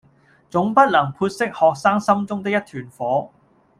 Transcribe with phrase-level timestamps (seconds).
[0.49, 3.29] 總不能潑熄學生心中的一團火